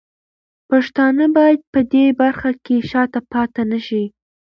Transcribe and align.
پښتانه 0.69 1.25
باید 1.37 1.59
په 1.73 1.79
دې 1.91 2.05
برخه 2.21 2.51
کې 2.65 2.75
شاته 2.89 3.19
پاتې 3.31 3.63
نه 3.71 3.79
شي. 3.87 4.03